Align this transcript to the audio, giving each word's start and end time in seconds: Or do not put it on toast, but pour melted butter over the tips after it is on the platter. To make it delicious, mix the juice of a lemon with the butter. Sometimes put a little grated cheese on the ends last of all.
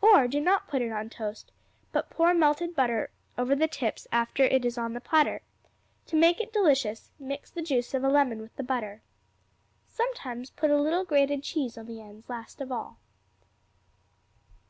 Or 0.00 0.26
do 0.26 0.40
not 0.40 0.68
put 0.68 0.80
it 0.80 0.90
on 0.90 1.10
toast, 1.10 1.52
but 1.92 2.08
pour 2.08 2.32
melted 2.32 2.74
butter 2.74 3.10
over 3.36 3.54
the 3.54 3.68
tips 3.68 4.06
after 4.10 4.42
it 4.44 4.64
is 4.64 4.78
on 4.78 4.94
the 4.94 5.02
platter. 5.02 5.42
To 6.06 6.16
make 6.16 6.40
it 6.40 6.50
delicious, 6.50 7.10
mix 7.18 7.50
the 7.50 7.60
juice 7.60 7.92
of 7.92 8.02
a 8.02 8.08
lemon 8.08 8.40
with 8.40 8.56
the 8.56 8.62
butter. 8.62 9.02
Sometimes 9.86 10.48
put 10.48 10.70
a 10.70 10.80
little 10.80 11.04
grated 11.04 11.42
cheese 11.42 11.76
on 11.76 11.84
the 11.84 12.00
ends 12.00 12.30
last 12.30 12.62
of 12.62 12.72
all. 12.72 12.96